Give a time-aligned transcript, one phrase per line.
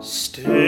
[0.00, 0.63] Stay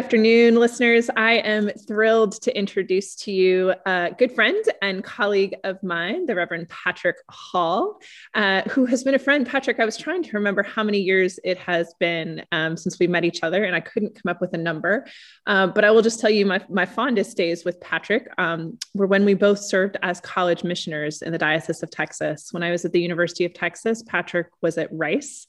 [0.00, 1.10] afternoon, listeners.
[1.14, 6.34] I am thrilled to introduce to you a good friend and colleague of mine, the
[6.34, 8.00] Reverend Patrick Hall,
[8.32, 9.46] uh, who has been a friend.
[9.46, 13.08] Patrick, I was trying to remember how many years it has been um, since we
[13.08, 15.06] met each other, and I couldn't come up with a number.
[15.46, 19.06] Uh, but I will just tell you my, my fondest days with Patrick um, were
[19.06, 22.54] when we both served as college missioners in the Diocese of Texas.
[22.54, 25.46] When I was at the University of Texas, Patrick was at Rice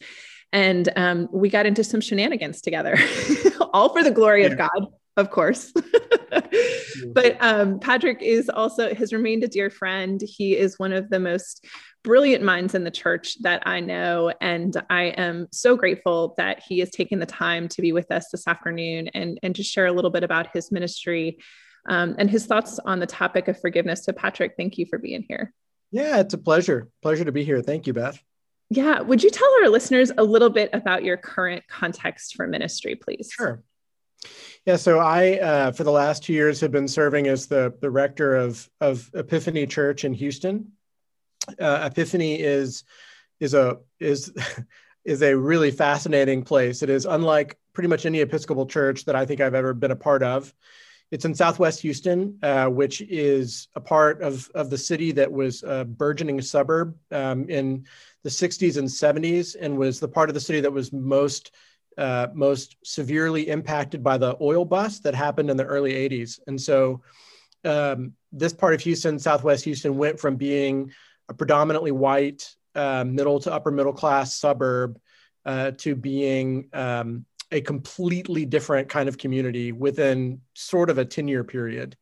[0.53, 2.97] and um, we got into some shenanigans together,
[3.73, 5.71] all for the glory of God, of course.
[7.13, 10.21] but um, Patrick is also has remained a dear friend.
[10.21, 11.65] He is one of the most
[12.03, 16.79] brilliant minds in the church that I know, and I am so grateful that he
[16.79, 19.93] has taken the time to be with us this afternoon and and to share a
[19.93, 21.37] little bit about his ministry
[21.89, 24.03] um, and his thoughts on the topic of forgiveness.
[24.03, 25.53] So, Patrick, thank you for being here.
[25.91, 26.89] Yeah, it's a pleasure.
[27.01, 27.61] Pleasure to be here.
[27.61, 28.21] Thank you, Beth.
[28.71, 29.01] Yeah.
[29.01, 33.29] Would you tell our listeners a little bit about your current context for ministry, please?
[33.29, 33.61] Sure.
[34.65, 37.91] Yeah, so I, uh, for the last two years, have been serving as the, the
[37.91, 40.71] rector of, of Epiphany Church in Houston.
[41.59, 42.85] Uh, Epiphany is
[43.41, 44.31] is a is
[45.03, 46.81] is a really fascinating place.
[46.81, 49.97] It is unlike pretty much any Episcopal church that I think I've ever been a
[49.97, 50.53] part of.
[51.11, 55.61] It's in Southwest Houston, uh, which is a part of of the city that was
[55.63, 57.85] a burgeoning suburb um, in
[58.23, 61.51] the 60s and 70s, and was the part of the city that was most
[61.97, 66.39] uh, most severely impacted by the oil bust that happened in the early 80s.
[66.47, 67.01] And so,
[67.65, 70.91] um, this part of Houston, Southwest Houston, went from being
[71.27, 74.97] a predominantly white, uh, middle to upper middle class suburb
[75.45, 81.27] uh, to being um, a completely different kind of community within sort of a 10
[81.27, 81.95] year period.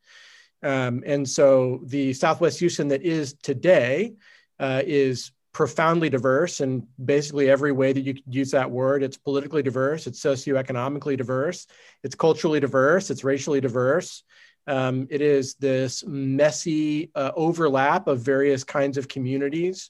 [0.62, 4.14] Um, and so, the Southwest Houston that is today
[4.60, 9.04] uh, is profoundly diverse in basically every way that you could use that word.
[9.04, 11.66] It's politically diverse, it's socioeconomically diverse,
[12.04, 14.24] it's culturally diverse, it's racially diverse.
[14.68, 19.90] Um, it is this messy uh, overlap of various kinds of communities.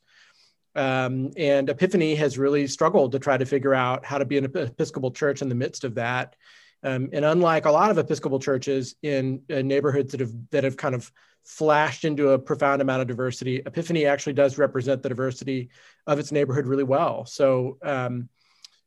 [0.75, 4.45] Um, and Epiphany has really struggled to try to figure out how to be an
[4.45, 6.35] Episcopal church in the midst of that.
[6.83, 10.77] Um, and unlike a lot of Episcopal churches in, in neighborhoods that have that have
[10.77, 11.11] kind of
[11.43, 13.61] flashed into a profound amount of diversity.
[13.65, 15.69] Epiphany actually does represent the diversity
[16.05, 17.25] of its neighborhood really well.
[17.25, 18.29] So um,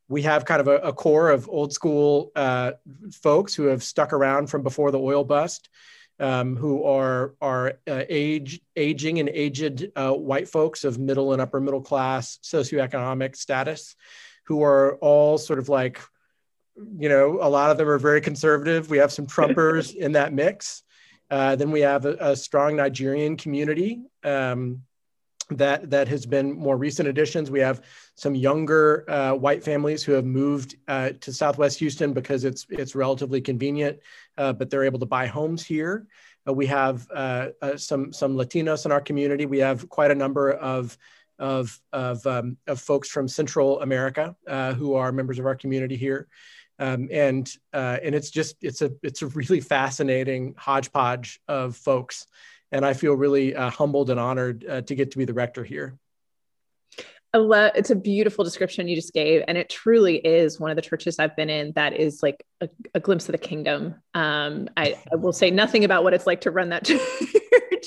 [0.09, 2.73] we have kind of a, a core of old school uh,
[3.13, 5.71] folks who have stuck around from before the oil bust,
[6.23, 11.43] um, who are are uh, age aging and aged uh, white folks of middle and
[11.43, 13.97] upper middle class socioeconomic status,
[14.45, 16.01] who are all sort of like,
[16.77, 18.89] you know, a lot of them are very conservative.
[18.89, 20.85] We have some Trumpers in that mix.
[21.29, 24.83] Uh, then we have a, a strong Nigerian community um,
[25.57, 27.51] that that has been more recent additions.
[27.51, 27.83] We have
[28.15, 32.95] some younger uh, white families who have moved uh, to Southwest Houston because it's it's
[32.95, 33.99] relatively convenient,
[34.39, 36.07] uh, but they're able to buy homes here.
[36.47, 39.47] Uh, we have uh, some some Latinos in our community.
[39.47, 40.97] We have quite a number of
[41.39, 44.37] of of, um, of folks from Central America
[44.77, 46.29] who are members of our community here
[46.83, 52.27] um, and uh, and it's just it's a it's a really fascinating hodgepodge of folks,
[52.73, 55.63] and I feel really uh, humbled and honored uh, to get to be the rector
[55.63, 55.99] here.
[57.35, 60.83] Love, it's a beautiful description you just gave, and it truly is one of the
[60.83, 63.95] churches I've been in that is like a, a glimpse of the kingdom.
[64.13, 67.01] Um, I, I, will say nothing about what it's like to run that church,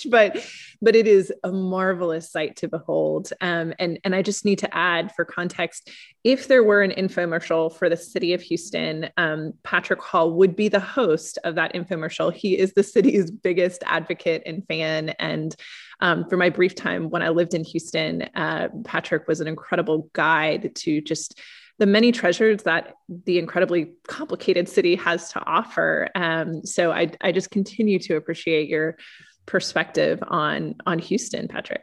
[0.10, 0.46] but
[0.82, 3.32] but it is a marvelous sight to behold.
[3.42, 5.90] Um, and and I just need to add for context,
[6.24, 10.68] if there were an infomercial for the city of Houston, um, Patrick Hall would be
[10.68, 12.34] the host of that infomercial.
[12.34, 15.10] He is the city's biggest advocate and fan.
[15.20, 15.56] And
[16.02, 20.10] um, for my brief time when I lived in Houston, uh, Patrick was an incredible
[20.14, 21.40] guide to just
[21.78, 22.94] the many treasures that
[23.26, 26.10] the incredibly complicated city has to offer.
[26.16, 28.98] Um, so I, I just continue to appreciate your
[29.46, 31.82] perspective on on Houston, Patrick.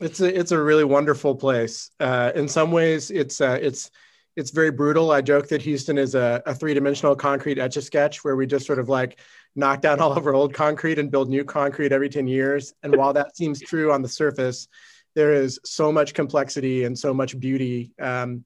[0.00, 1.90] It's a it's a really wonderful place.
[2.00, 3.90] Uh, in some ways, it's uh, it's
[4.36, 5.10] it's very brutal.
[5.10, 8.46] I joke that Houston is a, a three dimensional concrete etch a sketch where we
[8.46, 9.20] just sort of like
[9.54, 12.72] knock down all of our old concrete and build new concrete every 10 years.
[12.82, 14.68] And while that seems true on the surface,
[15.14, 17.92] there is so much complexity and so much beauty.
[18.00, 18.44] Um,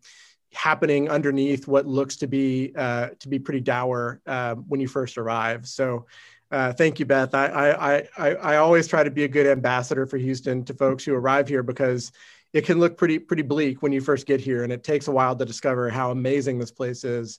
[0.53, 5.19] happening underneath what looks to be uh, to be pretty dour uh, when you first
[5.19, 5.67] arrive.
[5.69, 6.07] So,
[6.50, 7.34] uh, thank you, Beth.
[7.34, 11.04] I, I I I always try to be a good ambassador for Houston to folks
[11.04, 12.12] who arrive here because
[12.52, 15.12] it can look pretty pretty bleak when you first get here, and it takes a
[15.12, 17.38] while to discover how amazing this place is.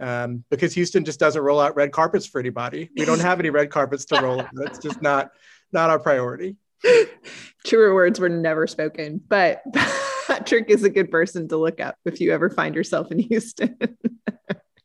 [0.00, 2.88] Um, because Houston just doesn't roll out red carpets for anybody.
[2.96, 4.44] We don't have any red carpets to roll.
[4.52, 5.30] That's just not
[5.72, 6.56] not our priority.
[7.66, 9.62] Truer words were never spoken, but.
[10.28, 13.78] Patrick is a good person to look up if you ever find yourself in Houston.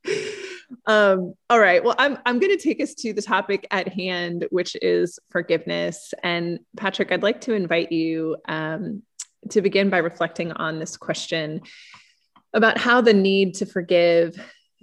[0.86, 1.84] um, all right.
[1.84, 6.14] Well, I'm I'm going to take us to the topic at hand, which is forgiveness.
[6.24, 9.04] And Patrick, I'd like to invite you um,
[9.50, 11.62] to begin by reflecting on this question
[12.54, 14.38] about how the need to forgive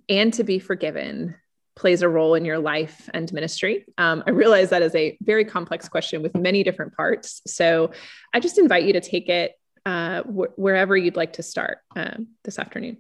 [0.09, 1.37] and to be forgiven
[1.77, 3.87] plays a role in your life and ministry?
[3.97, 7.41] Um, I realize that is a very complex question with many different parts.
[7.47, 7.93] So
[8.35, 9.53] I just invite you to take it
[9.87, 12.99] uh, wh- wherever you'd like to start um, this afternoon.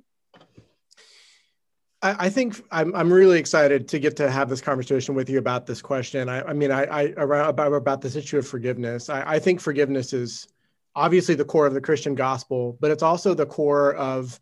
[2.02, 5.67] I, think I'm, I'm really excited to get to have this conversation with you about
[5.67, 6.31] this question.
[6.31, 9.11] I, I mean, I, I around about, about this issue of forgiveness.
[9.11, 10.49] I, I think forgiveness is
[10.97, 14.41] obviously the core of the Christian gospel, but it's also the core of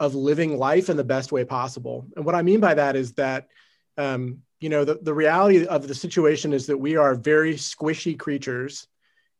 [0.00, 2.06] of living life in the best way possible.
[2.14, 3.48] And what I mean by that is that
[3.96, 8.18] um, you know the, the reality of the situation is that we are very squishy
[8.18, 8.88] creatures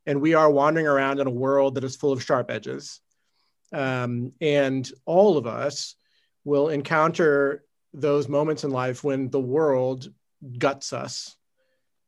[0.06, 3.00] and we are wandering around in a world that is full of sharp edges.
[3.72, 5.96] Um, and all of us
[6.48, 7.62] will encounter
[7.92, 10.08] those moments in life when the world
[10.58, 11.36] guts us,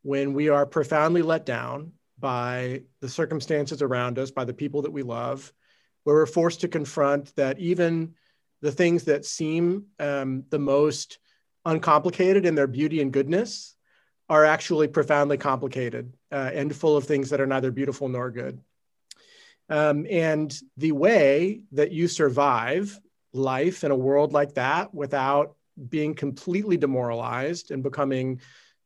[0.03, 4.93] when we are profoundly let down by the circumstances around us, by the people that
[4.93, 5.53] we love,
[6.05, 8.15] where we're forced to confront that even
[8.63, 11.19] the things that seem um, the most
[11.65, 13.77] uncomplicated in their beauty and goodness
[14.29, 18.61] are actually profoundly complicated uh, and full of things that are neither beautiful nor good.
[19.69, 22.99] Um, and the way that you survive
[23.33, 25.55] life in a world like that without
[25.89, 28.41] being completely demoralized and becoming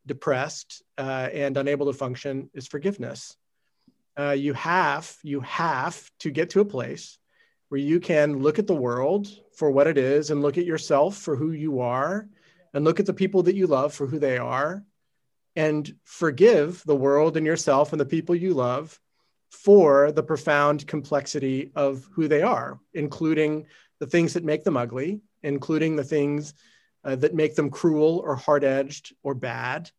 [0.06, 3.36] depressed uh, and unable to function is forgiveness.
[4.18, 7.18] Uh, you have you have to get to a place
[7.68, 9.26] where you can look at the world
[9.56, 12.28] for what it is and look at yourself for who you are
[12.72, 14.84] and look at the people that you love for who they are
[15.56, 19.00] and forgive the world and yourself and the people you love
[19.50, 23.66] for the profound complexity of who they are, including
[24.00, 26.54] the things that make them ugly, including the things
[27.04, 29.90] uh, that make them cruel or hard-edged or bad.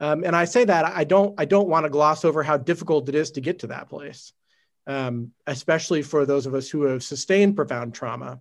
[0.00, 3.08] Um, and I say that I don't I don't want to gloss over how difficult
[3.08, 4.32] it is to get to that place,
[4.86, 8.40] um, especially for those of us who have sustained profound trauma.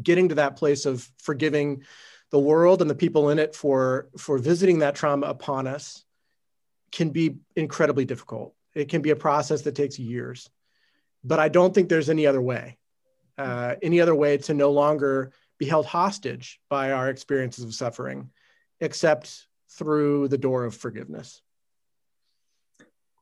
[0.00, 1.82] Getting to that place of forgiving
[2.30, 6.04] the world and the people in it for for visiting that trauma upon us
[6.92, 10.50] can be incredibly difficult it can be a process that takes years
[11.24, 12.76] but i don't think there's any other way
[13.38, 18.30] uh, any other way to no longer be held hostage by our experiences of suffering
[18.80, 21.40] except through the door of forgiveness.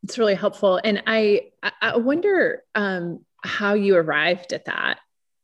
[0.02, 0.80] It's really helpful.
[0.83, 1.49] And i
[1.80, 4.99] i wonder um, how you arrived at that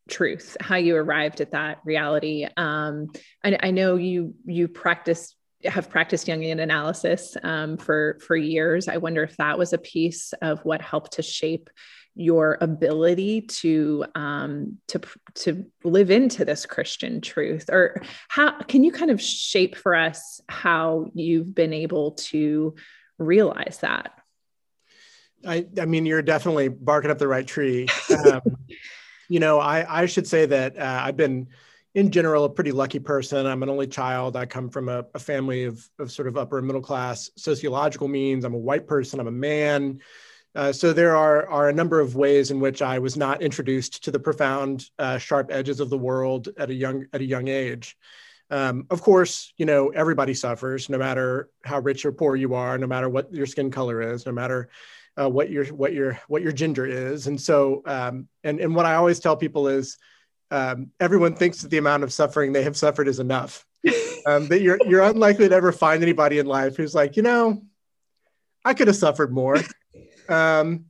[0.09, 2.47] truth how you arrived at that reality.
[2.57, 3.12] Um,
[3.45, 8.89] I, I, know you you practiced have practiced jungian analysis um, for for years.
[8.89, 11.71] I wonder if that was a piece of what helped to shape
[12.14, 15.00] your ability to um, to
[15.35, 20.40] to live into this christian truth or how can you kind of shape for us
[20.49, 22.75] how you've been able to
[23.19, 24.12] realize that
[25.47, 27.88] I, I mean, you're definitely barking up the right tree.
[28.11, 28.43] Um,
[29.29, 31.47] you know, I, I should say that uh, I've been,
[31.95, 33.47] in general, a pretty lucky person.
[33.47, 34.37] I'm an only child.
[34.37, 38.45] I come from a, a family of, of sort of upper middle class sociological means.
[38.45, 39.21] I'm a white person.
[39.21, 40.00] I'm a man.
[40.54, 44.04] Uh, so there are, are a number of ways in which I was not introduced
[44.04, 47.49] to the profound, uh, sharp edges of the world at a young at a young
[47.49, 47.97] age.
[48.50, 52.76] Um, of course, you know everybody suffers, no matter how rich or poor you are,
[52.78, 54.71] no matter what your skin color is, no matter
[55.21, 57.28] uh, what your what your what your gender is.
[57.28, 59.99] And so, um, and and what I always tell people is,
[60.50, 63.64] um, everyone thinks that the amount of suffering they have suffered is enough.
[64.26, 67.62] Um, that you're you're unlikely to ever find anybody in life who's like, you know,
[68.62, 69.57] I could have suffered more.
[70.30, 70.87] Um,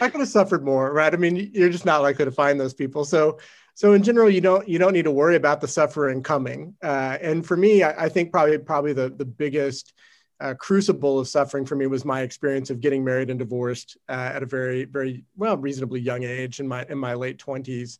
[0.00, 1.12] I could have suffered more, right?
[1.12, 3.04] I mean, you're just not likely to find those people.
[3.04, 3.38] So,
[3.74, 6.74] so in general, you don't you don't need to worry about the suffering coming.
[6.82, 9.94] Uh, and for me, I, I, think probably probably the the biggest
[10.38, 14.32] uh, crucible of suffering for me was my experience of getting married and divorced uh,
[14.34, 17.98] at a very very well reasonably young age in my in my late twenties,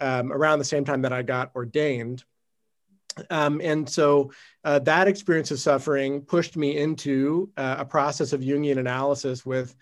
[0.00, 2.24] um, around the same time that I got ordained.
[3.28, 4.32] Um, and so
[4.64, 9.74] uh, that experience of suffering pushed me into uh, a process of Jungian analysis with,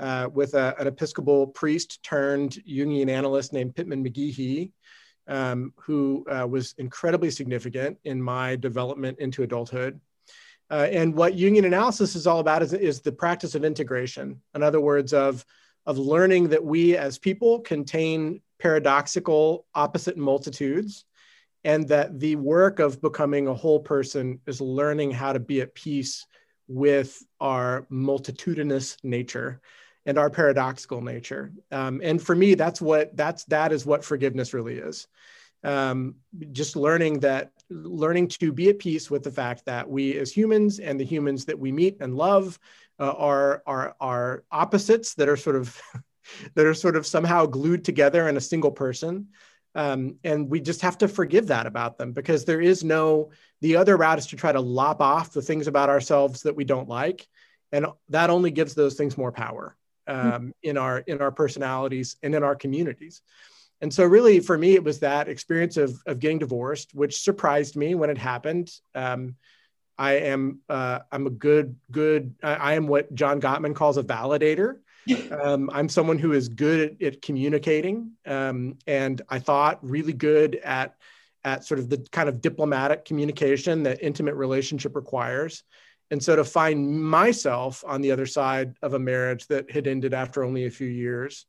[0.00, 4.72] uh, with a, an Episcopal priest turned Jungian analyst named Pittman McGehee,
[5.28, 10.00] um, who uh, was incredibly significant in my development into adulthood.
[10.70, 14.40] Uh, and what Jungian analysis is all about is, is the practice of integration.
[14.54, 15.44] In other words, of,
[15.84, 21.04] of learning that we as people contain paradoxical opposite multitudes
[21.64, 25.74] and that the work of becoming a whole person is learning how to be at
[25.74, 26.26] peace
[26.68, 29.60] with our multitudinous nature
[30.06, 31.52] and our paradoxical nature.
[31.70, 35.06] Um, and for me that's what that's that is what forgiveness really is.
[35.62, 36.14] Um,
[36.52, 40.78] just learning that learning to be at peace with the fact that we as humans
[40.78, 42.58] and the humans that we meet and love
[42.98, 45.80] uh, are are are opposites that are sort of
[46.54, 49.28] that are sort of somehow glued together in a single person.
[49.74, 53.30] Um, and we just have to forgive that about them because there is no,
[53.60, 56.64] the other route is to try to lop off the things about ourselves that we
[56.64, 57.26] don't like.
[57.70, 59.76] And that only gives those things more power
[60.06, 60.48] um, mm-hmm.
[60.62, 63.22] in our in our personalities and in our communities.
[63.82, 67.76] And so, really, for me, it was that experience of of getting divorced, which surprised
[67.76, 68.70] me when it happened.
[68.94, 69.36] Um,
[69.96, 74.02] I am uh, I'm a good good I, I am what John Gottman calls a
[74.02, 74.78] validator.
[75.42, 80.56] Um, I'm someone who is good at, at communicating, um, and I thought really good
[80.56, 80.94] at
[81.42, 85.64] at sort of the kind of diplomatic communication that intimate relationship requires.
[86.10, 90.12] And so to find myself on the other side of a marriage that had ended
[90.12, 91.46] after only a few years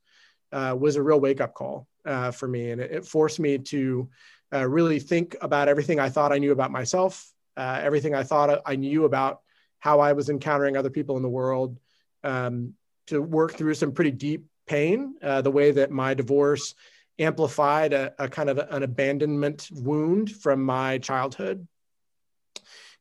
[0.51, 2.71] uh, was a real wake up call uh, for me.
[2.71, 4.09] And it, it forced me to
[4.53, 8.61] uh, really think about everything I thought I knew about myself, uh, everything I thought
[8.65, 9.41] I knew about
[9.79, 11.79] how I was encountering other people in the world,
[12.23, 12.73] um,
[13.07, 16.75] to work through some pretty deep pain, uh, the way that my divorce
[17.17, 21.67] amplified a, a kind of an abandonment wound from my childhood.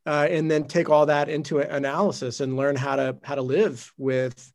[0.06, 3.92] Uh, and then take all that into analysis and learn how to how to live
[3.98, 4.52] with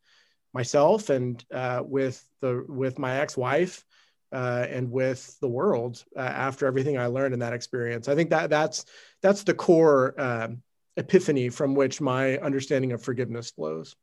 [0.54, 3.84] myself and uh, with the with my ex-wife
[4.32, 8.08] uh, and with the world uh, after everything I learned in that experience.
[8.08, 8.86] I think that that's
[9.22, 10.64] that's the core um,
[10.98, 13.96] epiphany from which my understanding of forgiveness flows.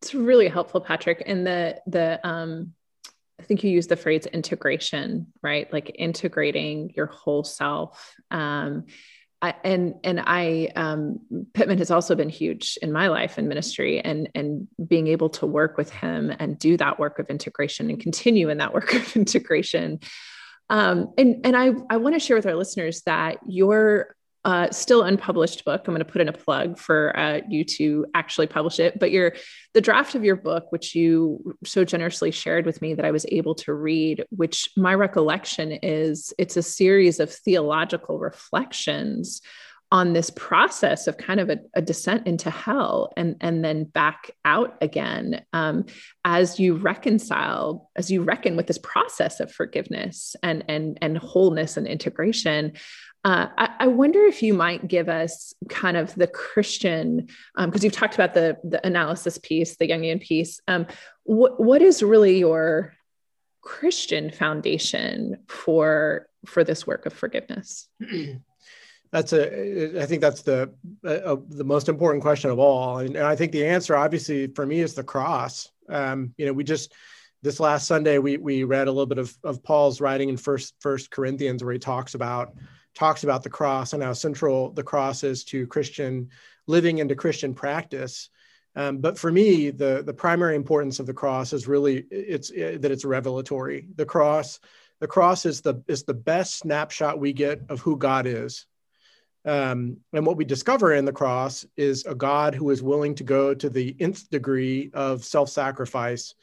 [0.00, 1.22] It's really helpful, Patrick.
[1.26, 2.72] And the the um
[3.38, 5.72] I think you use the phrase integration, right?
[5.72, 8.14] Like integrating your whole self.
[8.30, 8.84] Um,
[9.42, 11.20] I, and and I um,
[11.54, 15.46] Pittman has also been huge in my life and ministry, and and being able to
[15.46, 19.16] work with him and do that work of integration and continue in that work of
[19.16, 20.00] integration.
[20.68, 25.02] Um, and and I I want to share with our listeners that your uh, still
[25.02, 25.82] unpublished book.
[25.86, 28.98] I'm going to put in a plug for uh, you to actually publish it.
[28.98, 29.34] But your
[29.74, 33.26] the draft of your book, which you so generously shared with me that I was
[33.28, 39.42] able to read, which my recollection is it's a series of theological reflections
[39.92, 44.30] on this process of kind of a, a descent into hell and and then back
[44.44, 45.84] out again um,
[46.24, 51.76] as you reconcile as you reckon with this process of forgiveness and and and wholeness
[51.76, 52.72] and integration
[53.22, 57.84] uh, I, I, wonder if you might give us kind of the Christian, because um,
[57.84, 60.58] you've talked about the the analysis piece, the Jungian piece.
[60.66, 60.86] Um,
[61.24, 62.94] what what is really your
[63.60, 67.88] Christian foundation for for this work of forgiveness?
[69.12, 70.00] That's a.
[70.00, 70.72] I think that's the
[71.04, 74.64] uh, the most important question of all, and, and, I think the answer, obviously, for
[74.64, 75.68] me, is the cross.
[75.88, 76.92] Um, you know, we just
[77.42, 80.74] this last Sunday we we read a little bit of, of Paul's writing in First
[80.78, 82.54] First Corinthians, where he talks about
[82.94, 86.28] talks about the cross and how central the cross is to Christian
[86.66, 88.30] living and to Christian practice.
[88.76, 92.82] Um, but for me, the the primary importance of the cross is really it's it,
[92.82, 93.88] that it's revelatory.
[93.96, 94.60] The cross,
[95.00, 98.66] the cross is the is the best snapshot we get of who God is.
[99.44, 103.24] Um, and what we discover in the cross is a God who is willing to
[103.24, 106.34] go to the nth degree of self-sacrifice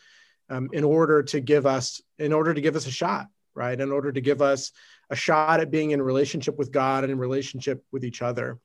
[0.49, 3.79] um, in order to give us in order to give us a shot, right?
[3.79, 4.71] In order to give us
[5.09, 8.59] a shot at being in relationship with God and in relationship with each other.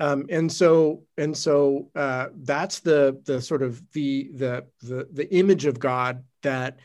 [0.00, 5.32] Um, and so and so uh, that's the the sort of the the the the
[5.34, 6.78] image of God that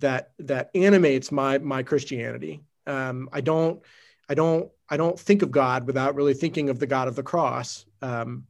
[0.00, 2.62] that that animates my my Christianity.
[2.86, 3.82] Um, I don't
[4.28, 7.22] I don't I don't think of God without really thinking of the God of the
[7.22, 7.84] cross.
[8.00, 8.46] Um,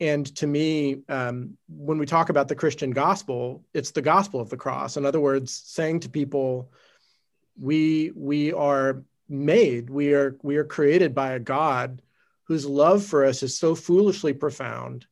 [0.00, 4.50] and to me, um, when we talk about the Christian gospel, it's the gospel of
[4.50, 4.96] the cross.
[4.96, 6.70] In other words, saying to people,
[7.58, 12.02] we we are made, we are we are created by a God
[12.44, 15.06] whose love for us is so foolishly profound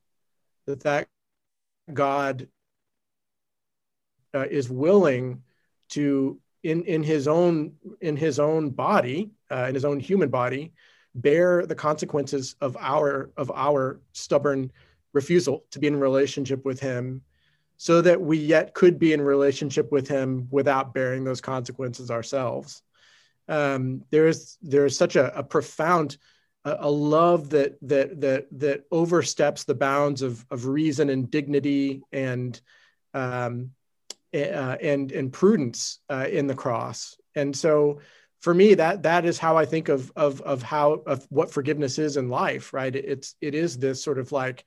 [0.67, 1.09] that that
[1.93, 2.49] God
[4.35, 5.43] uh, is willing
[5.91, 10.73] to in in his own in his own body uh, in his own human body
[11.15, 14.73] bear the consequences of our of our stubborn
[15.13, 17.23] refusal to be in relationship with him
[17.77, 22.83] so that we yet could be in relationship with him without bearing those consequences ourselves.
[23.49, 26.17] Um, there's there's such a, a profound
[26.65, 32.03] a, a, love that that that that oversteps the bounds of of reason and dignity
[32.11, 32.59] and
[33.13, 33.71] um,
[34.35, 37.17] uh, and and prudence uh, in the cross.
[37.35, 38.01] And so
[38.41, 41.99] for me that that is how i think of of of how of what forgiveness
[41.99, 42.95] is in life right?
[42.95, 44.65] It's it is this sort of like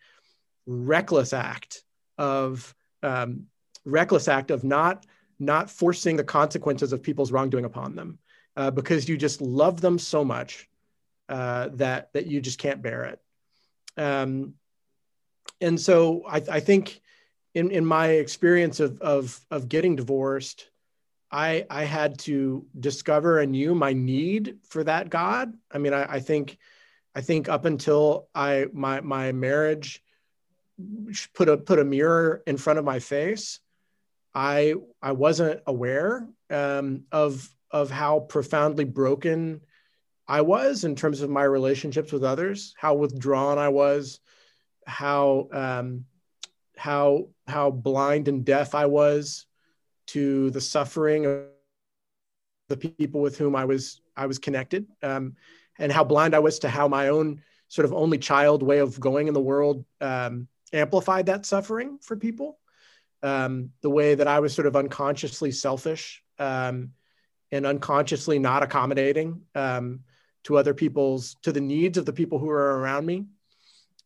[0.65, 1.83] reckless act
[2.17, 3.45] of um,
[3.85, 5.05] reckless act of not
[5.39, 8.19] not forcing the consequences of people's wrongdoing upon them
[8.55, 10.67] uh, because you just love them so much
[11.29, 13.19] uh, that that you just can't bear it.
[14.01, 14.55] Um,
[15.61, 17.01] and so I, I think
[17.57, 20.69] in, in my experience of, of, of getting divorced
[21.31, 25.53] I I had to discover anew my need for that God.
[25.71, 26.57] I mean, I, I think
[27.13, 30.01] I think up until I my my marriage
[31.33, 33.59] put a put a mirror in front of my face,
[34.33, 39.61] I I wasn't aware um, of of how profoundly broken
[40.29, 44.21] I was in terms of my relationships with others, how withdrawn I was,
[44.85, 46.05] how um,
[46.77, 49.45] how how blind and deaf I was
[50.07, 51.45] to the suffering of
[52.69, 55.35] the people with whom I was I was connected, um,
[55.79, 58.99] and how blind I was to how my own sort of only child way of
[58.99, 62.59] going in the world um, amplified that suffering for people.
[63.23, 66.91] Um, the way that I was sort of unconsciously selfish um,
[67.51, 70.01] and unconsciously not accommodating um,
[70.43, 73.25] to other people's to the needs of the people who are around me.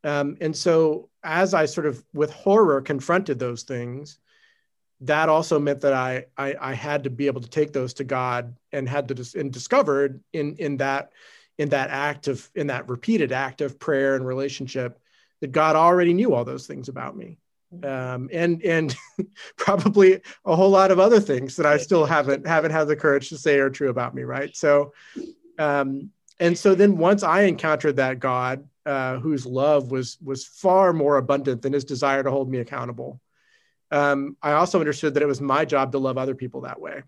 [0.03, 4.19] Um, and so, as I sort of with horror confronted those things,
[5.01, 8.03] that also meant that I, I, I had to be able to take those to
[8.03, 11.11] God and had to dis- and discovered in in that
[11.57, 14.99] in that act of in that repeated act of prayer and relationship
[15.41, 17.37] that God already knew all those things about me.
[17.83, 18.95] Um, and and
[19.57, 23.29] probably a whole lot of other things that I still haven't haven't had the courage
[23.29, 24.55] to say are true about me right?
[24.55, 24.93] So
[25.57, 30.93] um, and so then once I encountered that God uh, whose love was was far
[30.93, 33.21] more abundant than his desire to hold me accountable
[33.91, 37.03] um, I also understood that it was my job to love other people that way.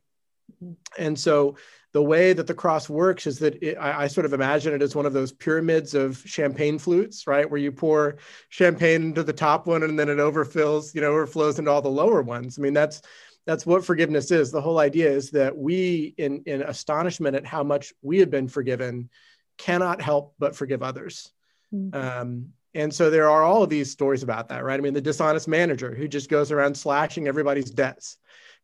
[0.97, 1.55] And so
[1.93, 4.81] the way that the cross works is that it, I, I, sort of imagine it
[4.81, 7.49] as one of those pyramids of champagne flutes, right?
[7.49, 8.17] Where you pour
[8.49, 11.89] champagne into the top one and then it overfills, you know, overflows into all the
[11.89, 12.59] lower ones.
[12.59, 13.01] I mean, that's
[13.45, 14.51] that's what forgiveness is.
[14.51, 18.47] The whole idea is that we, in in astonishment at how much we have been
[18.47, 19.09] forgiven,
[19.57, 21.31] cannot help but forgive others.
[21.73, 21.95] Mm-hmm.
[21.95, 24.79] Um, and so there are all of these stories about that, right?
[24.79, 28.17] I mean, the dishonest manager who just goes around slashing everybody's debts,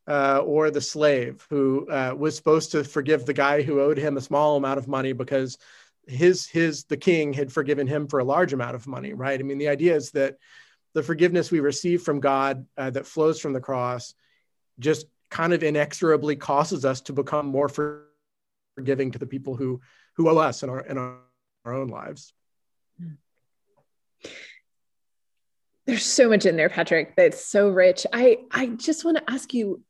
[0.08, 4.18] uh, or the slave who uh, was supposed to forgive the guy who owed him
[4.18, 5.58] a small amount of money because
[6.08, 9.40] his his the king had forgiven him for a large amount of money, right?
[9.40, 10.38] I mean, the idea is that
[10.94, 14.16] the forgiveness we receive from God uh, that flows from the cross
[14.80, 19.80] just kind of inexorably causes us to become more forgiving to the people who
[20.16, 21.18] who owe us in our in our,
[21.66, 22.34] our own lives.
[25.86, 28.06] There's so much in there, Patrick, that's so rich.
[28.14, 29.84] I I just want to ask you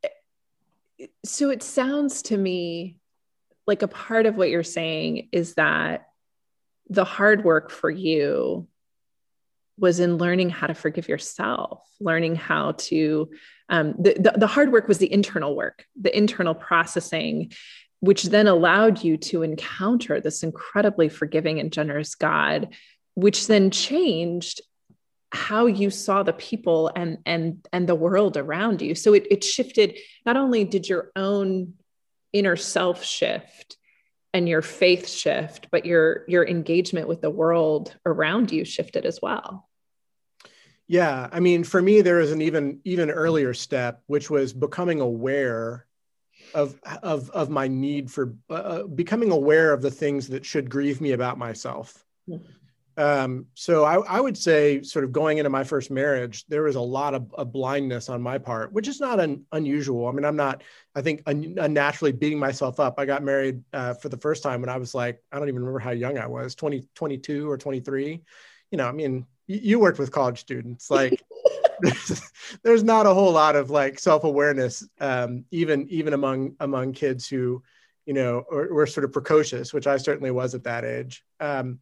[1.25, 2.97] so it sounds to me
[3.67, 6.07] like a part of what you're saying is that
[6.89, 8.67] the hard work for you
[9.77, 13.29] was in learning how to forgive yourself, learning how to,
[13.69, 17.51] um, the, the, the, hard work was the internal work, the internal processing,
[18.01, 22.73] which then allowed you to encounter this incredibly forgiving and generous God
[23.19, 24.62] which then changed
[25.32, 29.43] how you saw the people and and and the world around you so it, it
[29.43, 31.73] shifted not only did your own
[32.34, 33.77] inner self shift
[34.34, 39.19] and your faith shift but your your engagement with the world around you shifted as
[39.21, 39.69] well
[40.88, 44.99] yeah i mean for me there is an even even earlier step which was becoming
[44.99, 45.86] aware
[46.53, 50.69] of of of my need for uh, uh becoming aware of the things that should
[50.69, 52.05] grieve me about myself.
[52.27, 52.45] Mm-hmm.
[52.99, 56.75] Um, so I, I, would say, sort of going into my first marriage, there was
[56.75, 60.07] a lot of, of blindness on my part, which is not an, unusual.
[60.07, 60.63] I mean, I'm not,
[60.95, 62.95] I think, un, unnaturally beating myself up.
[62.97, 65.62] I got married uh, for the first time when I was like, I don't even
[65.62, 68.21] remember how young I was, 20, 22 or 23.
[68.71, 71.23] You know, I mean, you, you worked with college students, like.
[72.62, 77.63] there's, not a whole lot of like self-awareness um, even even among among kids who
[78.05, 81.79] you know were sort of precocious which i certainly was at that age um,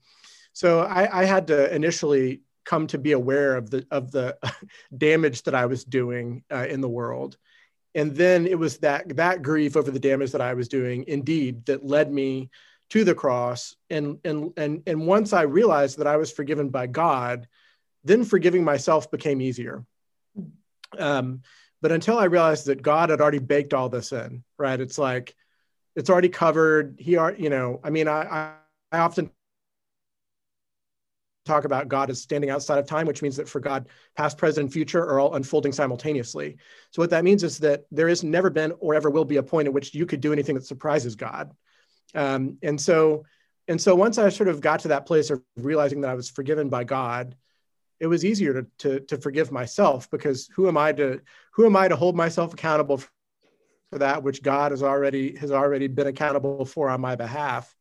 [0.58, 4.36] so I, I had to initially come to be aware of the of the
[4.98, 7.38] damage that I was doing uh, in the world,
[7.94, 11.68] and then it was that that grief over the damage that I was doing, indeed,
[11.68, 12.50] that led me
[12.90, 13.76] to the cross.
[13.92, 17.48] And and and and once I realized that I was forgiven by God,
[18.04, 19.86] then forgiving myself became easier.
[20.98, 21.44] Um,
[21.84, 24.80] but until I realized that God had already baked all this in, right?
[24.80, 25.36] It's like
[25.96, 26.96] it's already covered.
[26.98, 28.54] He are, you know, I mean, I, I,
[28.92, 29.30] I often
[31.48, 34.66] talk about God as standing outside of time, which means that for God, past, present,
[34.66, 36.58] and future are all unfolding simultaneously.
[36.92, 39.44] So what that means is that there has never been or ever will be a
[39.44, 41.52] point at which you could do anything that surprises God.
[42.14, 43.26] Um, and so,
[43.68, 46.30] and so once I sort of got to that place of realizing that I was
[46.30, 47.36] forgiven by God,
[48.00, 51.22] it was easier to, to, to forgive myself because who am I to
[51.54, 53.02] who am I to hold myself accountable
[53.90, 57.74] for that which God has already has already been accountable for on my behalf.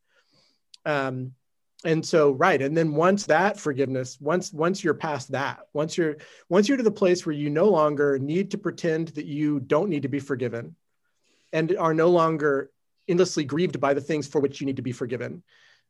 [0.84, 1.32] Um,
[1.84, 6.16] and so right and then once that forgiveness once once you're past that once you're
[6.48, 9.90] once you're to the place where you no longer need to pretend that you don't
[9.90, 10.74] need to be forgiven
[11.52, 12.70] and are no longer
[13.08, 15.42] endlessly grieved by the things for which you need to be forgiven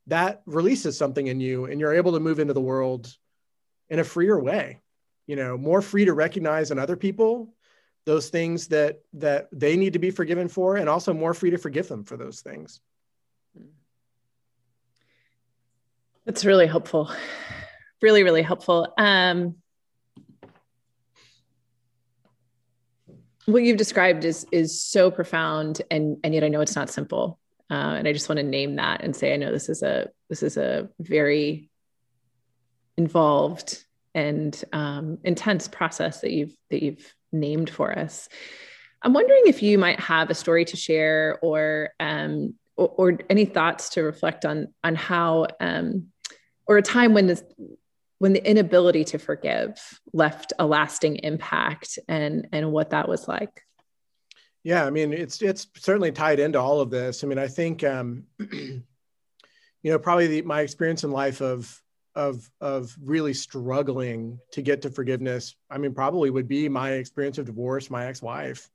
[0.08, 3.14] that releases something in you and you're able to move into the world
[3.88, 4.80] in a freer way
[5.28, 7.54] you know more free to recognize in other people
[8.06, 11.58] those things that that they need to be forgiven for and also more free to
[11.58, 12.80] forgive them for those things
[16.26, 17.10] That's really helpful.
[18.02, 18.92] Really, really helpful.
[18.98, 19.54] Um,
[23.46, 27.38] what you've described is is so profound, and and yet I know it's not simple.
[27.70, 30.10] Uh, and I just want to name that and say I know this is a
[30.28, 31.70] this is a very
[32.96, 33.84] involved
[34.14, 38.28] and um, intense process that you've that you've named for us.
[39.00, 43.44] I'm wondering if you might have a story to share or um, or, or, any
[43.44, 46.08] thoughts to reflect on on how um,
[46.66, 47.42] or a time when this
[48.18, 49.78] when the inability to forgive
[50.12, 53.62] left a lasting impact and and what that was like?
[54.62, 57.22] Yeah i mean it's it's certainly tied into all of this.
[57.22, 58.82] I mean i think um you
[59.84, 61.82] know probably the, my experience in life of
[62.14, 67.38] of of really struggling to get to forgiveness i mean probably would be my experience
[67.38, 68.68] of divorce my ex-wife.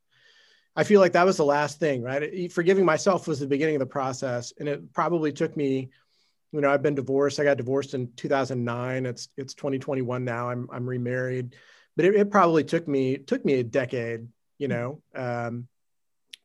[0.73, 2.51] I feel like that was the last thing right?
[2.51, 5.89] Forgiving myself was the beginning of the process and it probably took me
[6.51, 7.39] you know, I've been divorced.
[7.39, 9.05] I got divorced in 2009.
[9.05, 10.49] It's it's 2021 now.
[10.49, 11.55] I'm I'm remarried,
[11.95, 14.27] but it, it probably took me took me a decade.
[14.57, 15.67] You know, um,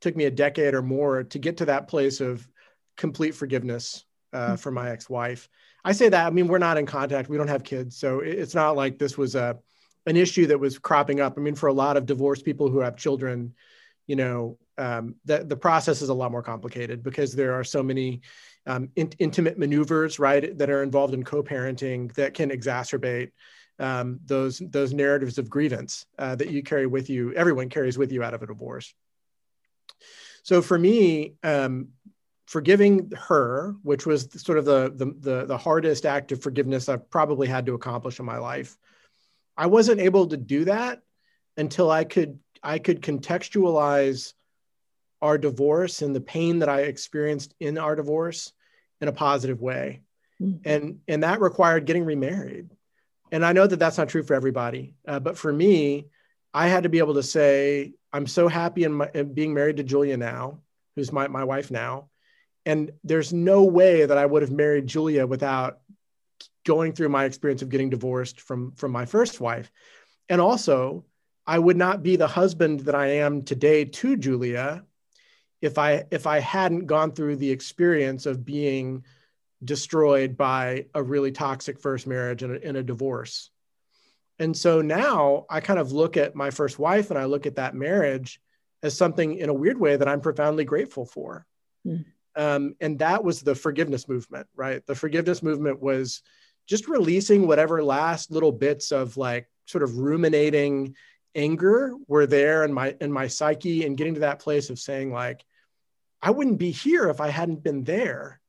[0.00, 2.46] took me a decade or more to get to that place of
[2.96, 4.54] complete forgiveness uh, mm-hmm.
[4.56, 5.48] for my ex-wife.
[5.84, 6.26] I say that.
[6.26, 7.28] I mean, we're not in contact.
[7.28, 9.58] We don't have kids, so it's not like this was a
[10.06, 11.34] an issue that was cropping up.
[11.36, 13.54] I mean, for a lot of divorced people who have children,
[14.06, 17.82] you know, um, the the process is a lot more complicated because there are so
[17.82, 18.20] many
[18.66, 23.30] um, in, intimate maneuvers, right, that are involved in co-parenting that can exacerbate
[23.78, 27.32] um, those those narratives of grievance uh, that you carry with you.
[27.34, 28.94] Everyone carries with you out of a divorce.
[30.42, 31.88] So for me, um,
[32.46, 37.10] forgiving her, which was sort of the, the, the the hardest act of forgiveness I've
[37.10, 38.76] probably had to accomplish in my life,
[39.56, 41.02] I wasn't able to do that
[41.56, 44.32] until I could I could contextualize
[45.22, 48.52] our divorce and the pain that I experienced in our divorce
[49.00, 50.02] in a positive way.
[50.40, 50.68] Mm-hmm.
[50.68, 52.70] And, and that required getting remarried.
[53.32, 54.94] And I know that that's not true for everybody.
[55.06, 56.06] Uh, but for me,
[56.54, 59.76] I had to be able to say, I'm so happy in, my, in being married
[59.78, 60.60] to Julia now,
[60.94, 62.08] who's my, my wife now.
[62.64, 65.80] And there's no way that I would have married Julia without
[66.64, 69.70] going through my experience of getting divorced from, from my first wife.
[70.28, 71.04] And also,
[71.46, 74.84] I would not be the husband that I am today to Julia
[75.60, 79.04] if I if I hadn't gone through the experience of being
[79.64, 83.50] destroyed by a really toxic first marriage and a, and a divorce.
[84.38, 87.56] And so now I kind of look at my first wife and I look at
[87.56, 88.40] that marriage
[88.82, 91.46] as something in a weird way that I'm profoundly grateful for.
[91.86, 92.04] Mm.
[92.36, 94.84] Um, and that was the forgiveness movement, right?
[94.86, 96.20] The forgiveness movement was
[96.66, 100.94] just releasing whatever last little bits of like sort of ruminating
[101.36, 105.12] anger were there in my in my psyche and getting to that place of saying
[105.12, 105.44] like
[106.22, 108.40] I wouldn't be here if I hadn't been there.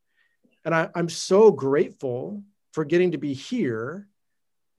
[0.66, 4.08] And I, I'm so grateful for getting to be here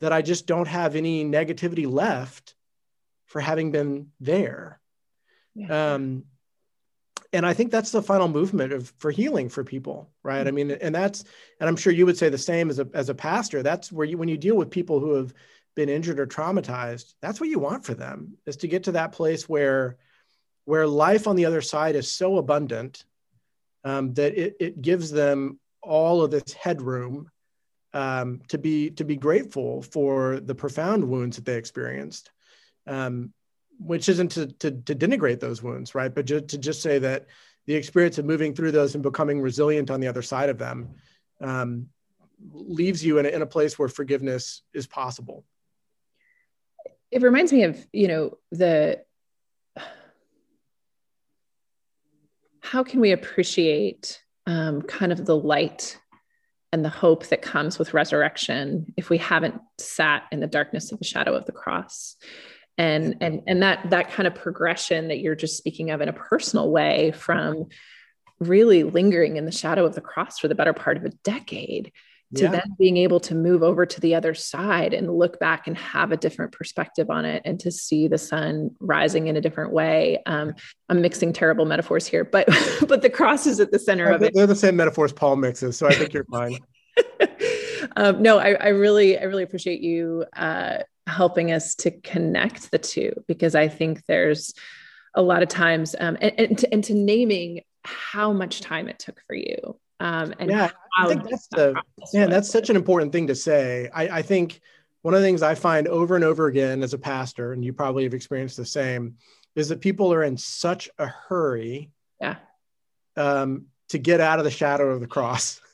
[0.01, 2.55] that I just don't have any negativity left
[3.27, 4.81] for having been there.
[5.55, 5.95] Yeah.
[5.95, 6.25] Um,
[7.33, 10.39] and I think that's the final movement of for healing for people, right?
[10.39, 10.49] Mm-hmm.
[10.49, 11.25] I mean, and that's,
[11.61, 13.63] and I'm sure you would say the same as a as a pastor.
[13.63, 15.35] That's where you when you deal with people who have
[15.79, 19.13] been injured or traumatized, that's what you want for them is to get to that
[19.13, 19.97] place where
[20.65, 23.05] where life on the other side is so abundant
[23.85, 27.31] um, that it, it gives them all of this headroom
[27.95, 32.33] um, to be to be grateful for the profound wounds that they experienced,
[32.89, 33.33] um,
[33.79, 36.13] which isn't to, to, to denigrate those wounds, right?
[36.13, 37.27] But just to just say that
[37.67, 40.97] the experience of moving through those and becoming resilient on the other side of them
[41.41, 41.87] um,
[42.53, 45.45] leaves you in a, in a place where forgiveness is possible.
[47.11, 49.03] It reminds me of you know the
[52.61, 55.99] how can we appreciate um, kind of the light
[56.71, 60.99] and the hope that comes with resurrection if we haven't sat in the darkness of
[60.99, 62.17] the shadow of the cross?
[62.77, 66.13] And and and that that kind of progression that you're just speaking of in a
[66.13, 67.69] personal way from
[68.39, 71.91] really lingering in the shadow of the cross for the better part of a decade
[72.35, 72.51] to yeah.
[72.51, 76.13] then being able to move over to the other side and look back and have
[76.13, 80.23] a different perspective on it and to see the sun rising in a different way.
[80.27, 80.55] Um,
[80.89, 82.49] i'm mixing terrible metaphors here but
[82.89, 84.33] but the cross is at the center of it.
[84.35, 86.59] they're the same metaphors paul mixes so i think you're fine.
[87.97, 92.79] Um, no I, I, really i really appreciate you uh, helping us to connect the
[92.79, 94.53] two because i think there's
[95.15, 98.99] a lot of times um, and, and, to, and to naming how much time it
[98.99, 101.81] took for you um, and yeah, I think that's the
[102.15, 102.31] man.
[102.31, 103.89] That's such an important thing to say.
[103.93, 104.61] I, I think
[105.03, 107.73] one of the things I find over and over again as a pastor, and you
[107.73, 109.17] probably have experienced the same,
[109.55, 111.91] is that people are in such a hurry.
[112.21, 112.37] Yeah.
[113.17, 115.61] Um, to get out of the shadow of the cross.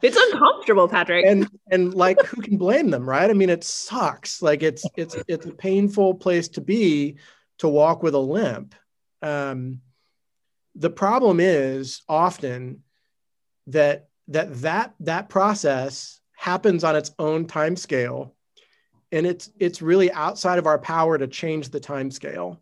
[0.00, 1.26] It's uncomfortable, Patrick.
[1.26, 3.28] And and like who can blame them, right?
[3.28, 4.40] I mean, it sucks.
[4.40, 7.16] Like it's it's it's a painful place to be
[7.58, 8.76] to walk with a limp.
[9.22, 9.80] Um,
[10.76, 12.84] the problem is often
[13.68, 18.34] that that that that process happens on its own time scale
[19.10, 22.60] and it's it's really outside of our power to change the time scale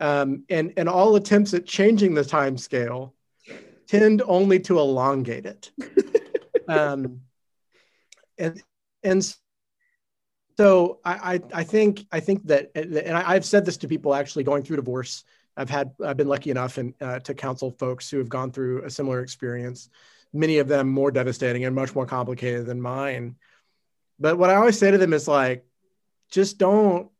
[0.00, 3.14] um, and and all attempts at changing the time scale
[3.86, 5.70] tend only to elongate it.
[6.68, 7.22] Um,
[8.38, 8.62] and
[9.02, 9.36] and
[10.56, 14.62] so I, I think I think that and I've said this to people actually going
[14.62, 15.24] through divorce
[15.56, 18.84] I've had I've been lucky enough and uh, to counsel folks who have gone through
[18.84, 19.90] a similar experience.
[20.32, 23.36] Many of them more devastating and much more complicated than mine.
[24.18, 25.66] But what I always say to them is like,
[26.30, 27.10] just don't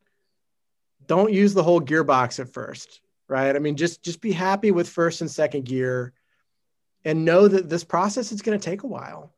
[1.07, 3.55] don't use the whole gearbox at first, right?
[3.55, 6.15] I mean, just just be happy with first and second gear,
[7.05, 9.35] and know that this process is going to take a while.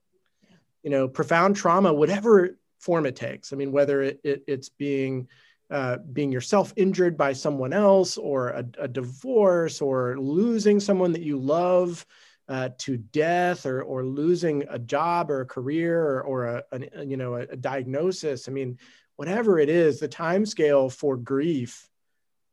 [0.83, 3.53] You know, profound trauma, whatever form it takes.
[3.53, 5.29] I mean, whether it, it it's being
[5.71, 11.23] uh, being yourself injured by someone else or a, a, divorce or losing someone that
[11.23, 12.05] you love
[12.49, 17.05] uh, to death or, or losing a job or a career or, or a, a,
[17.05, 18.47] you know a, a, diagnosis.
[18.47, 18.79] I mean
[19.17, 21.89] whatever it is the time scale for grief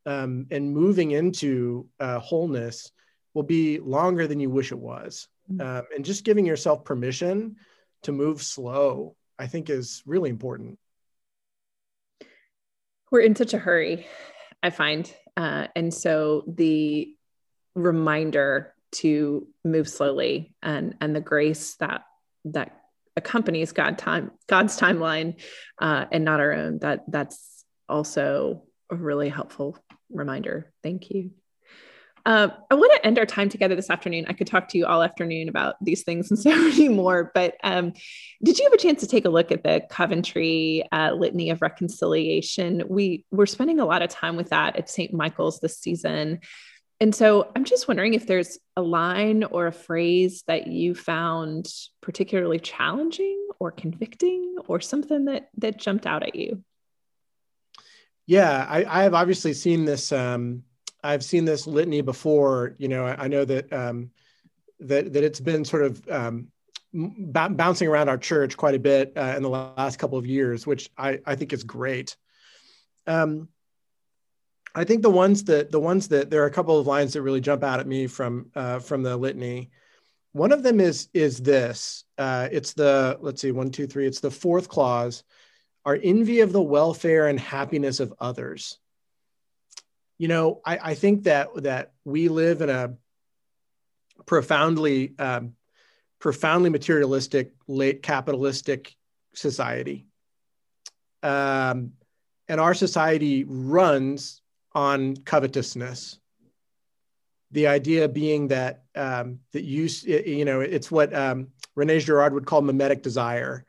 [0.05, 2.91] um, and moving into uh, wholeness
[3.33, 5.27] will be longer than you wish it was.
[5.51, 5.79] Mm.
[5.79, 7.55] um, and just giving yourself permission
[8.03, 10.77] to move slow i think is really important
[13.11, 14.07] we're in such a hurry,
[14.63, 15.13] I find.
[15.37, 17.13] Uh, and so the
[17.75, 22.03] reminder to move slowly and and the grace that
[22.43, 22.77] that
[23.15, 25.39] accompanies God time God's timeline
[25.79, 29.77] uh, and not our own that that's also a really helpful
[30.09, 30.71] reminder.
[30.83, 31.31] Thank you.
[32.25, 34.25] Uh, I want to end our time together this afternoon.
[34.27, 37.31] I could talk to you all afternoon about these things and so many more.
[37.33, 37.93] But um,
[38.43, 41.61] did you have a chance to take a look at the Coventry uh, Litany of
[41.61, 42.83] Reconciliation?
[42.87, 45.13] We we're spending a lot of time with that at St.
[45.13, 46.39] Michael's this season,
[46.99, 51.67] and so I'm just wondering if there's a line or a phrase that you found
[52.01, 56.63] particularly challenging or convicting, or something that that jumped out at you.
[58.27, 60.11] Yeah, I, I have obviously seen this.
[60.11, 60.63] Um
[61.03, 62.75] I've seen this litany before.
[62.77, 64.11] You know, I, I know that um,
[64.81, 66.47] that that it's been sort of um,
[66.93, 70.67] b- bouncing around our church quite a bit uh, in the last couple of years,
[70.67, 72.15] which I, I think is great.
[73.07, 73.49] Um,
[74.73, 77.21] I think the ones that the ones that there are a couple of lines that
[77.21, 79.71] really jump out at me from uh, from the litany.
[80.33, 82.05] One of them is is this.
[82.17, 84.07] Uh, it's the let's see one two three.
[84.07, 85.23] It's the fourth clause.
[85.83, 88.77] Our envy of the welfare and happiness of others
[90.21, 92.93] you know, I, I think that that we live in a
[94.27, 95.55] profoundly um,
[96.19, 98.95] profoundly materialistic late capitalistic
[99.33, 100.05] society
[101.23, 101.93] um,
[102.47, 104.43] and our society runs
[104.75, 106.19] on covetousness
[107.49, 112.45] the idea being that um, that you you know it's what um, Rene Girard would
[112.45, 113.65] call mimetic desire.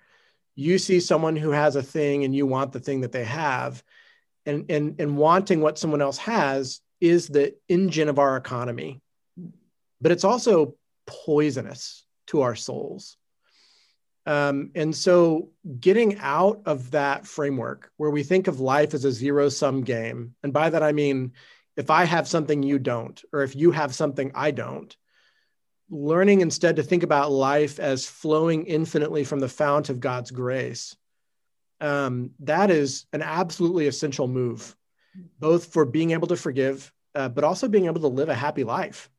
[0.54, 3.82] You see someone who has a thing and you want the thing that they have,
[4.46, 9.00] and and and wanting what someone else has is the engine of our economy,
[10.00, 10.76] but it's also
[11.06, 13.16] poisonous to our souls.
[14.24, 15.50] Um, and so,
[15.80, 20.34] getting out of that framework where we think of life as a zero sum game,
[20.42, 21.32] and by that I mean
[21.76, 24.94] if I have something you don't, or if you have something I don't,
[25.90, 30.96] learning instead to think about life as flowing infinitely from the fount of God's grace,
[31.82, 34.74] um, that is an absolutely essential move,
[35.40, 38.64] both for being able to forgive, uh, but also being able to live a happy
[38.64, 39.10] life.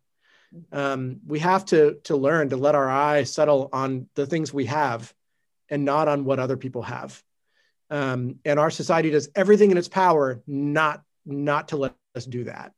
[0.71, 4.65] Um, we have to to learn to let our eye settle on the things we
[4.65, 5.13] have,
[5.69, 7.21] and not on what other people have.
[7.89, 12.45] Um, and our society does everything in its power not not to let us do
[12.45, 12.71] that.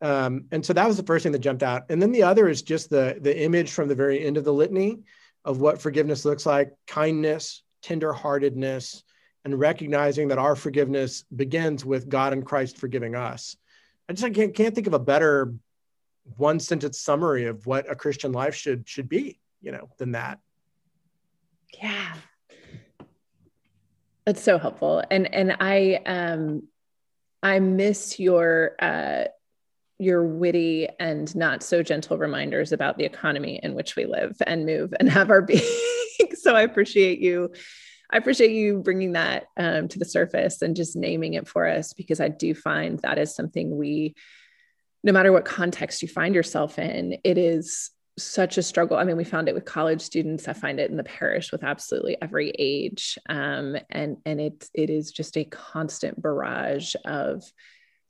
[0.00, 1.84] Um, and so that was the first thing that jumped out.
[1.88, 4.52] And then the other is just the, the image from the very end of the
[4.52, 4.98] litany
[5.44, 9.02] of what forgiveness looks like kindness, tenderheartedness,
[9.44, 13.56] and recognizing that our forgiveness begins with God and Christ forgiving us.
[14.08, 15.54] I just I can't, can't think of a better
[16.36, 20.38] one sentence summary of what a Christian life should should be, you know, than that.
[21.82, 22.14] Yeah.
[24.24, 25.02] That's so helpful.
[25.10, 26.62] And and I um
[27.42, 29.24] I miss your uh,
[30.02, 34.66] your witty and not so gentle reminders about the economy in which we live and
[34.66, 35.62] move and have our being.
[36.34, 37.52] so I appreciate you.
[38.10, 41.94] I appreciate you bringing that um, to the surface and just naming it for us
[41.94, 44.14] because I do find that is something we,
[45.02, 48.96] no matter what context you find yourself in, it is such a struggle.
[48.96, 50.46] I mean, we found it with college students.
[50.46, 54.90] I find it in the parish with absolutely every age, um, and and it it
[54.90, 57.42] is just a constant barrage of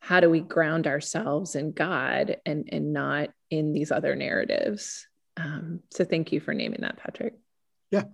[0.02, 5.06] how do we ground ourselves in God and and not in these other narratives.
[5.36, 7.34] Um, so thank you for naming that, Patrick.
[7.92, 8.04] Yeah.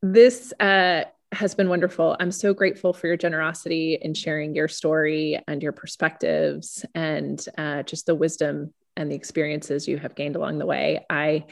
[0.00, 2.16] This uh, has been wonderful.
[2.20, 7.82] I'm so grateful for your generosity in sharing your story and your perspectives and uh,
[7.82, 11.04] just the wisdom and the experiences you have gained along the way.
[11.10, 11.46] I,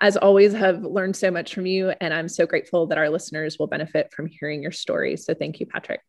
[0.00, 3.58] as always, have learned so much from you, and I'm so grateful that our listeners
[3.58, 5.16] will benefit from hearing your story.
[5.16, 6.00] So thank you, Patrick.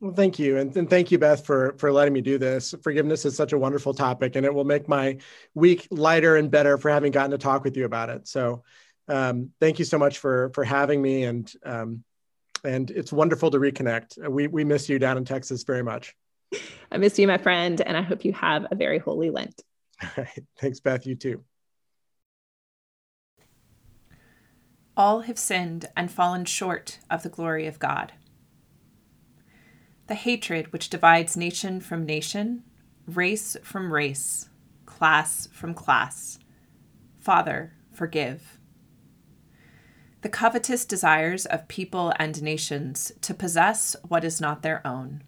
[0.00, 2.74] Well, thank you, and, and thank you, Beth, for for letting me do this.
[2.82, 5.16] Forgiveness is such a wonderful topic, and it will make my
[5.54, 8.28] week lighter and better for having gotten to talk with you about it.
[8.28, 8.62] So,
[9.08, 12.04] um, thank you so much for for having me, and um,
[12.62, 14.28] and it's wonderful to reconnect.
[14.28, 16.14] We we miss you down in Texas very much.
[16.92, 19.62] I miss you, my friend, and I hope you have a very holy Lent.
[20.02, 20.44] All right.
[20.60, 21.06] Thanks, Beth.
[21.06, 21.42] You too.
[24.94, 28.12] All have sinned and fallen short of the glory of God.
[30.06, 32.62] The hatred which divides nation from nation,
[33.06, 34.48] race from race,
[34.84, 36.38] class from class.
[37.18, 38.58] Father, forgive.
[40.22, 45.22] The covetous desires of people and nations to possess what is not their own.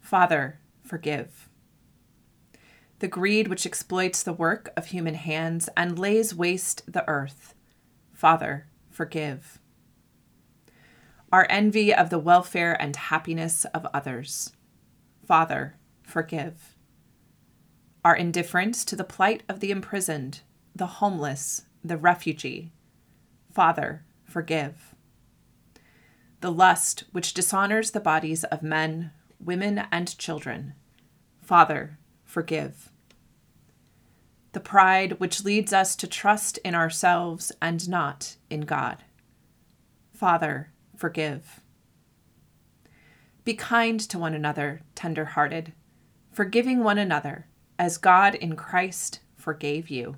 [0.00, 1.48] Father, forgive
[3.02, 7.52] the greed which exploits the work of human hands and lays waste the earth.
[8.14, 9.58] Father, forgive.
[11.32, 14.52] Our envy of the welfare and happiness of others.
[15.26, 16.76] Father, forgive.
[18.04, 20.40] Our indifference to the plight of the imprisoned,
[20.76, 22.72] the homeless, the refugee.
[23.50, 24.94] Father, forgive.
[26.40, 30.74] The lust which dishonors the bodies of men, women, and children.
[31.40, 32.92] Father, forgive
[34.52, 39.02] the pride which leads us to trust in ourselves and not in God.
[40.12, 41.60] Father, forgive.
[43.42, 45.72] Be kind to one another, tender hearted,
[46.30, 50.14] forgiving one another, as God in Christ forgave you.